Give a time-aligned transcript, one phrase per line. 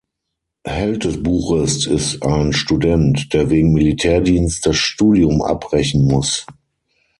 [0.65, 6.47] Held des Buches ist ein Student, der wegen Militärdienst das Studium abbrechen muss.